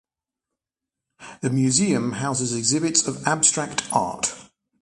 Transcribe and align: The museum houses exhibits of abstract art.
The 1.41 1.51
museum 1.51 2.13
houses 2.13 2.53
exhibits 2.53 3.07
of 3.07 3.27
abstract 3.27 3.83
art. 3.93 4.33